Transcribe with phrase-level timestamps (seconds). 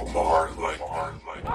[0.00, 1.47] I'm hard like, hard like.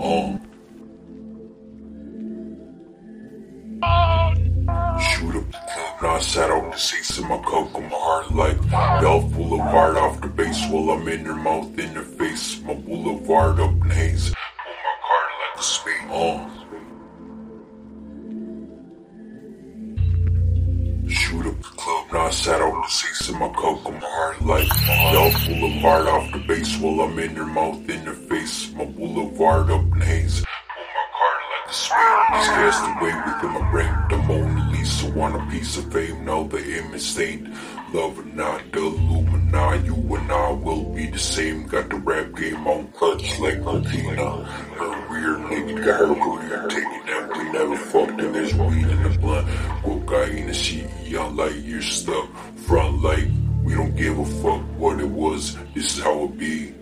[0.00, 0.38] Oh.
[5.00, 6.02] Shoot up the club.
[6.02, 9.96] Now I sat on the seats in my coke on my heart like Bell Boulevard
[9.96, 12.60] off the base while I'm in their mouth in their face.
[12.62, 14.32] My boulevard up in haze.
[14.64, 16.06] Pull my car like a speed.
[16.10, 16.50] Oh.
[21.08, 22.06] Shoot up the club.
[22.12, 24.68] Now I sat on the seats in my coke on my heart like
[25.12, 28.72] Bell Boulevard off the base while I'm in their mouth in their face.
[28.72, 29.87] My boulevard up
[32.68, 33.94] cast away within my brain.
[34.10, 36.24] The Mona Lisa want a piece of fame.
[36.24, 37.54] Now the image stained.
[37.92, 39.86] Love or not, the Illuminati.
[39.86, 41.66] You and I will be the same.
[41.66, 44.44] Got the rap game on clutch like Latina.
[44.44, 47.36] Her weird nigga got her booty taking that.
[47.36, 49.48] We never fucked and there's weed in the blunt.
[49.82, 52.28] Cocaine and she young like you're stuck.
[52.66, 53.28] Front like
[53.62, 55.56] we don't give a fuck what it was.
[55.74, 56.74] This is how it be.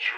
[0.00, 0.14] So